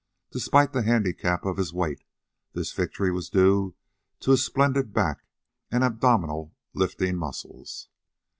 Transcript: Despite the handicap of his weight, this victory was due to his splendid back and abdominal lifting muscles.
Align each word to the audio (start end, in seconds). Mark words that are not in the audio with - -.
Despite 0.31 0.73
the 0.73 0.81
handicap 0.81 1.45
of 1.45 1.57
his 1.57 1.73
weight, 1.73 2.03
this 2.53 2.71
victory 2.73 3.11
was 3.11 3.29
due 3.29 3.75
to 4.21 4.31
his 4.31 4.43
splendid 4.43 4.93
back 4.93 5.27
and 5.69 5.83
abdominal 5.83 6.55
lifting 6.73 7.15
muscles. 7.17 7.87